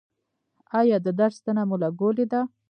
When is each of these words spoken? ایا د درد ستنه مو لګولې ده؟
ایا 0.79 0.97
د 1.05 1.07
درد 1.19 1.33
ستنه 1.39 1.63
مو 1.67 1.75
لګولې 1.83 2.25
ده؟ 2.31 2.41